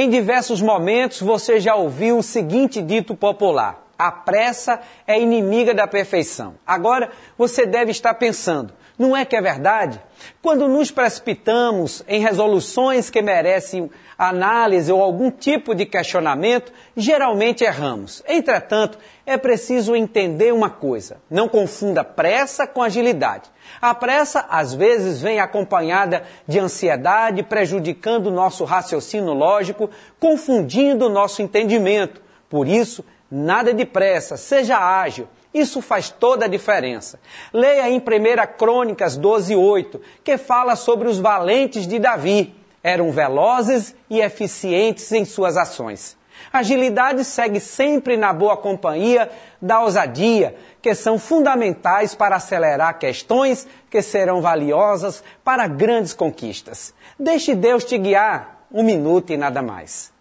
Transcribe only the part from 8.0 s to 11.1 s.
pensando: não é que é verdade? Quando nos